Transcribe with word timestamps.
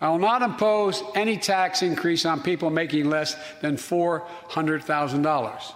I 0.00 0.10
will 0.10 0.18
not 0.18 0.42
impose 0.42 1.02
any 1.14 1.38
tax 1.38 1.82
increase 1.82 2.26
on 2.26 2.42
people 2.42 2.68
making 2.70 3.08
less 3.08 3.34
than 3.62 3.76
$400,000. 3.76 5.72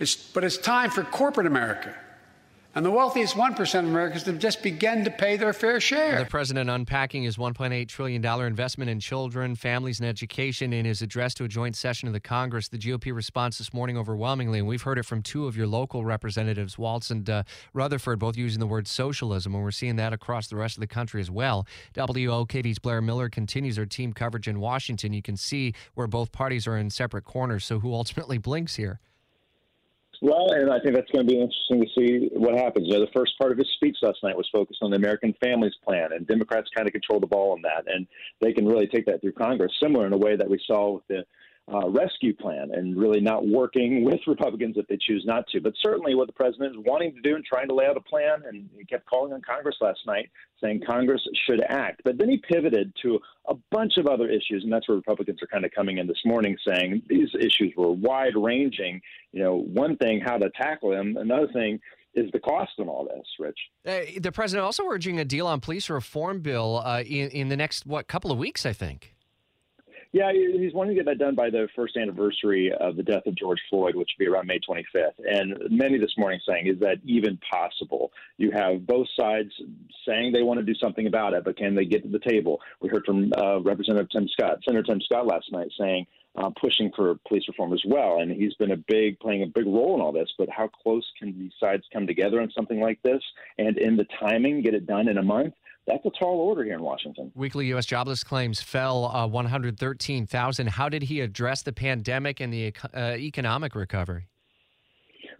It's, 0.00 0.16
but 0.16 0.44
it's 0.44 0.58
time 0.58 0.90
for 0.90 1.04
corporate 1.04 1.46
America 1.46 1.94
and 2.78 2.86
the 2.86 2.92
wealthiest 2.92 3.34
1% 3.34 3.78
of 3.80 3.84
Americans 3.86 4.22
have 4.22 4.38
just 4.38 4.62
begun 4.62 5.02
to 5.02 5.10
pay 5.10 5.36
their 5.36 5.52
fair 5.52 5.80
share. 5.80 6.20
The 6.20 6.30
president 6.30 6.70
unpacking 6.70 7.24
his 7.24 7.36
$1.8 7.36 7.88
trillion 7.88 8.24
investment 8.24 8.88
in 8.88 9.00
children, 9.00 9.56
families, 9.56 9.98
and 9.98 10.08
education 10.08 10.72
in 10.72 10.84
his 10.84 11.02
address 11.02 11.34
to 11.34 11.44
a 11.44 11.48
joint 11.48 11.74
session 11.74 12.06
of 12.06 12.14
the 12.14 12.20
Congress. 12.20 12.68
The 12.68 12.78
GOP 12.78 13.12
response 13.12 13.58
this 13.58 13.74
morning 13.74 13.98
overwhelmingly, 13.98 14.60
and 14.60 14.68
we've 14.68 14.82
heard 14.82 14.96
it 14.96 15.06
from 15.06 15.22
two 15.22 15.48
of 15.48 15.56
your 15.56 15.66
local 15.66 16.04
representatives, 16.04 16.78
Waltz 16.78 17.10
and 17.10 17.28
uh, 17.28 17.42
Rutherford, 17.72 18.20
both 18.20 18.36
using 18.36 18.60
the 18.60 18.66
word 18.68 18.86
socialism, 18.86 19.56
and 19.56 19.64
we're 19.64 19.72
seeing 19.72 19.96
that 19.96 20.12
across 20.12 20.46
the 20.46 20.54
rest 20.54 20.76
of 20.76 20.80
the 20.80 20.86
country 20.86 21.20
as 21.20 21.32
well. 21.32 21.66
WOKV's 21.94 22.78
Blair 22.78 23.02
Miller 23.02 23.28
continues 23.28 23.76
her 23.76 23.86
team 23.86 24.12
coverage 24.12 24.46
in 24.46 24.60
Washington. 24.60 25.12
You 25.12 25.22
can 25.22 25.36
see 25.36 25.74
where 25.94 26.06
both 26.06 26.30
parties 26.30 26.68
are 26.68 26.78
in 26.78 26.90
separate 26.90 27.24
corners, 27.24 27.64
so 27.64 27.80
who 27.80 27.92
ultimately 27.92 28.38
blinks 28.38 28.76
here? 28.76 29.00
Well, 30.20 30.50
and 30.50 30.70
I 30.70 30.80
think 30.80 30.96
that's 30.96 31.10
going 31.12 31.26
to 31.26 31.32
be 31.32 31.40
interesting 31.40 31.80
to 31.80 31.88
see 31.96 32.28
what 32.32 32.56
happens. 32.56 32.88
You 32.88 32.94
know, 32.94 33.00
the 33.00 33.12
first 33.14 33.38
part 33.38 33.52
of 33.52 33.58
his 33.58 33.68
speech 33.76 33.98
last 34.02 34.18
night 34.24 34.36
was 34.36 34.48
focused 34.52 34.80
on 34.82 34.90
the 34.90 34.96
American 34.96 35.32
Families 35.40 35.74
Plan, 35.84 36.12
and 36.12 36.26
Democrats 36.26 36.68
kind 36.74 36.88
of 36.88 36.92
control 36.92 37.20
the 37.20 37.26
ball 37.26 37.52
on 37.52 37.62
that, 37.62 37.84
and 37.86 38.06
they 38.40 38.52
can 38.52 38.66
really 38.66 38.88
take 38.88 39.06
that 39.06 39.20
through 39.20 39.32
Congress, 39.32 39.72
similar 39.80 40.06
in 40.06 40.12
a 40.12 40.18
way 40.18 40.34
that 40.34 40.50
we 40.50 40.60
saw 40.66 40.94
with 40.94 41.06
the 41.06 41.24
uh, 41.72 41.88
rescue 41.88 42.34
plan 42.34 42.70
and 42.72 42.96
really 42.96 43.20
not 43.20 43.46
working 43.46 44.04
with 44.08 44.20
Republicans 44.26 44.76
if 44.76 44.86
they 44.86 44.98
choose 45.00 45.24
not 45.26 45.46
to. 45.48 45.60
But 45.60 45.74
certainly 45.82 46.14
what 46.14 46.26
the 46.26 46.32
president 46.32 46.76
is 46.76 46.82
wanting 46.84 47.14
to 47.14 47.20
do 47.20 47.36
and 47.36 47.44
trying 47.44 47.68
to 47.68 47.74
lay 47.74 47.86
out 47.86 47.96
a 47.96 48.00
plan, 48.00 48.42
and 48.46 48.68
he 48.76 48.84
kept 48.84 49.06
calling 49.06 49.32
on 49.32 49.42
Congress 49.42 49.76
last 49.80 50.00
night 50.06 50.30
saying 50.62 50.82
Congress 50.86 51.22
should 51.46 51.62
act. 51.68 52.02
But 52.04 52.18
then 52.18 52.28
he 52.28 52.38
pivoted 52.38 52.92
to 53.02 53.20
a 53.46 53.54
bunch 53.70 53.96
of 53.96 54.06
other 54.06 54.28
issues, 54.28 54.64
and 54.64 54.72
that's 54.72 54.88
where 54.88 54.96
Republicans 54.96 55.42
are 55.42 55.46
kind 55.46 55.64
of 55.64 55.70
coming 55.70 55.98
in 55.98 56.06
this 56.06 56.20
morning 56.24 56.56
saying 56.66 57.02
these 57.08 57.28
issues 57.38 57.72
were 57.76 57.92
wide 57.92 58.34
ranging. 58.36 59.00
You 59.32 59.44
know, 59.44 59.56
one 59.56 59.96
thing, 59.96 60.20
how 60.20 60.38
to 60.38 60.50
tackle 60.50 60.90
them, 60.90 61.16
another 61.16 61.48
thing, 61.52 61.80
is 62.14 62.30
the 62.32 62.40
cost 62.40 62.72
in 62.78 62.88
all 62.88 63.04
this, 63.04 63.26
Rich. 63.38 63.58
Uh, 63.86 64.20
the 64.20 64.32
president 64.32 64.64
also 64.64 64.84
urging 64.86 65.20
a 65.20 65.24
deal 65.24 65.46
on 65.46 65.60
police 65.60 65.88
reform 65.88 66.40
bill 66.40 66.82
uh, 66.84 67.02
in, 67.02 67.30
in 67.30 67.48
the 67.48 67.56
next, 67.56 67.86
what, 67.86 68.08
couple 68.08 68.32
of 68.32 68.38
weeks, 68.38 68.66
I 68.66 68.72
think. 68.72 69.14
Yeah, 70.12 70.32
he's 70.32 70.72
wanting 70.72 70.96
to 70.96 71.02
get 71.02 71.06
that 71.06 71.18
done 71.18 71.34
by 71.34 71.50
the 71.50 71.68
first 71.76 71.96
anniversary 71.98 72.72
of 72.80 72.96
the 72.96 73.02
death 73.02 73.26
of 73.26 73.34
George 73.34 73.60
Floyd, 73.68 73.94
which 73.94 74.08
would 74.18 74.24
be 74.24 74.26
around 74.26 74.46
May 74.46 74.58
25th. 74.58 75.12
And 75.18 75.58
many 75.70 75.98
this 75.98 76.14
morning 76.16 76.40
saying, 76.48 76.66
is 76.66 76.80
that 76.80 76.96
even 77.04 77.38
possible? 77.50 78.10
You 78.38 78.50
have 78.52 78.86
both 78.86 79.06
sides 79.14 79.50
saying 80.06 80.32
they 80.32 80.42
want 80.42 80.60
to 80.60 80.64
do 80.64 80.74
something 80.74 81.06
about 81.06 81.34
it, 81.34 81.44
but 81.44 81.58
can 81.58 81.74
they 81.74 81.84
get 81.84 82.02
to 82.04 82.08
the 82.08 82.20
table? 82.26 82.58
We 82.80 82.88
heard 82.88 83.04
from 83.04 83.32
uh, 83.36 83.60
Representative 83.60 84.08
Tim 84.10 84.28
Scott, 84.28 84.60
Senator 84.66 84.84
Tim 84.84 85.00
Scott 85.02 85.26
last 85.26 85.52
night 85.52 85.68
saying, 85.78 86.06
uh, 86.36 86.50
pushing 86.58 86.90
for 86.96 87.16
police 87.26 87.44
reform 87.48 87.74
as 87.74 87.82
well. 87.86 88.20
And 88.20 88.30
he's 88.30 88.54
been 88.54 88.70
a 88.70 88.76
big, 88.76 89.18
playing 89.20 89.42
a 89.42 89.46
big 89.46 89.66
role 89.66 89.94
in 89.94 90.00
all 90.00 90.12
this. 90.12 90.28
But 90.38 90.48
how 90.48 90.68
close 90.68 91.04
can 91.18 91.38
these 91.38 91.52
sides 91.60 91.82
come 91.92 92.06
together 92.06 92.40
on 92.40 92.50
something 92.54 92.80
like 92.80 93.00
this? 93.02 93.22
And 93.58 93.76
in 93.76 93.96
the 93.96 94.06
timing, 94.20 94.62
get 94.62 94.74
it 94.74 94.86
done 94.86 95.08
in 95.08 95.18
a 95.18 95.22
month? 95.22 95.54
That's 95.88 96.04
a 96.04 96.10
tall 96.18 96.38
order 96.40 96.64
here 96.64 96.74
in 96.74 96.82
Washington. 96.82 97.32
Weekly 97.34 97.66
U.S. 97.68 97.86
jobless 97.86 98.22
claims 98.22 98.60
fell 98.60 99.06
uh, 99.06 99.26
113,000. 99.26 100.66
How 100.68 100.88
did 100.88 101.02
he 101.02 101.20
address 101.20 101.62
the 101.62 101.72
pandemic 101.72 102.40
and 102.40 102.52
the 102.52 102.74
uh, 102.94 103.14
economic 103.16 103.74
recovery? 103.74 104.28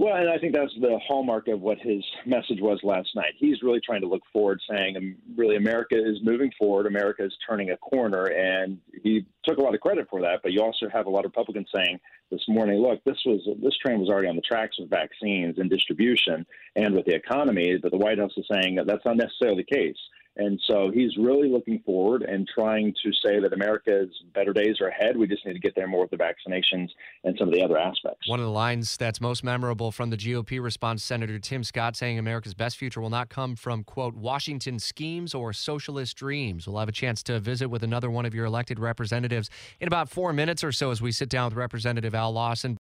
Well, 0.01 0.15
and 0.15 0.31
I 0.31 0.39
think 0.39 0.55
that's 0.55 0.73
the 0.81 0.97
hallmark 1.09 1.49
of 1.49 1.61
what 1.61 1.79
his 1.79 2.05
message 2.25 2.61
was 2.61 2.79
last 2.85 3.09
night. 3.17 3.33
He's 3.37 3.63
really 3.65 3.81
trying 3.85 4.01
to 4.03 4.07
look 4.07 4.23
forward, 4.33 4.61
saying, 4.71 4.97
um, 4.97 5.17
really, 5.37 5.57
America 5.57 5.97
is 5.97 6.19
moving 6.23 6.53
forward. 6.57 6.87
America 6.87 7.25
is 7.25 7.33
turning 7.49 7.71
a 7.71 7.77
corner. 7.79 8.27
And 8.27 8.79
he 9.03 9.27
took 9.45 9.59
a 9.59 9.61
lot 9.61 9.75
of 9.75 9.81
credit 9.81 10.07
for 10.09 10.21
that. 10.21 10.41
But 10.45 10.53
you 10.53 10.63
also 10.63 10.89
have 10.89 11.07
a 11.07 11.11
lot 11.11 11.25
of 11.25 11.31
Republicans 11.31 11.69
saying 11.75 11.99
this 12.31 12.43
morning, 12.47 12.81
look, 12.81 13.03
this 13.03 13.19
was 13.27 13.41
this 13.61 13.77
train 13.85 13.99
was 13.99 14.09
already 14.09 14.29
on 14.29 14.37
the 14.37 14.43
tracks 14.43 14.79
with 14.79 14.89
vaccines 14.89 15.59
and 15.59 15.69
distribution 15.69 16.47
and 16.77 16.95
with 16.95 17.05
the 17.07 17.15
economy. 17.15 17.77
But 17.83 17.91
the 17.91 17.99
White 17.99 18.19
House 18.19 18.35
is 18.37 18.47
saying 18.49 18.77
that 18.77 18.87
that's 18.87 19.05
not 19.05 19.17
necessarily 19.17 19.65
the 19.69 19.75
case. 19.75 19.99
And 20.39 20.61
so 20.69 20.93
he's 20.95 21.17
really 21.17 21.49
looking 21.49 21.81
forward 21.85 22.23
and 22.23 22.49
trying 22.49 22.95
to 23.03 23.13
say 23.13 23.41
that 23.41 23.53
America's 23.53 24.09
better 24.35 24.53
days 24.53 24.77
are 24.81 24.87
ahead. 24.87 25.17
We 25.17 25.27
just 25.27 25.45
need 25.45 25.55
to 25.55 25.59
get 25.59 25.75
there 25.75 25.89
more 25.89 26.03
with 26.03 26.11
the 26.13 26.17
vaccinations 26.17 26.91
and 27.25 27.37
some 27.37 27.49
of 27.49 27.55
the 27.55 27.63
other 27.63 27.77
aspects. 27.77 28.29
One 28.29 28.39
of 28.39 28.47
the 28.47 28.53
lines 28.53 28.97
that's 28.97 29.21
most 29.21 29.43
memorable 29.43 29.91
from 29.91 30.11
the 30.11 30.17
GOP 30.17 30.63
response, 30.63 31.03
Senator 31.03 31.41
Tim 31.41 31.65
Scott 31.65 31.97
saying 31.97 32.21
America's 32.21 32.55
best 32.55 32.77
future 32.77 33.01
will 33.01 33.11
not 33.11 33.29
come 33.29 33.57
from, 33.57 33.83
quote, 33.83 34.15
Washington 34.15 34.79
schemes 34.79 35.35
or 35.35 35.53
socialist 35.53 36.17
dreams. 36.17 36.69
We'll 36.69 36.79
have 36.79 36.89
a 36.89 36.93
chance 36.93 37.25
to 37.25 37.41
visit 37.41 37.69
with 37.69 37.83
another 37.83 38.09
one 38.09 38.25
of 38.25 38.33
your 38.33 38.45
elected 38.45 38.79
representatives 38.79 39.51
in 39.81 39.89
about 39.89 40.09
four 40.09 40.33
minutes 40.33 40.63
or 40.63 40.71
so 40.71 40.93
as 40.93 41.03
we 41.03 41.11
sit 41.11 41.29
down 41.29 41.47
with 41.47 41.55
Representative 41.55 42.15
Al 42.15 42.33
Lawson. 42.33 42.79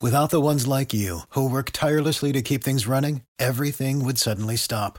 Without 0.00 0.30
the 0.30 0.40
ones 0.40 0.66
like 0.66 0.94
you 0.94 1.20
who 1.30 1.48
work 1.48 1.70
tirelessly 1.72 2.30
to 2.32 2.42
keep 2.42 2.62
things 2.62 2.86
running, 2.86 3.22
everything 3.38 4.04
would 4.04 4.18
suddenly 4.18 4.56
stop 4.56 4.98